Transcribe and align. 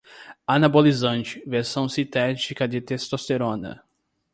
anabolizante, 0.47 1.43
versão 1.45 1.87
sintética 1.87 2.67
da 2.67 2.81
testosterona 2.81 3.83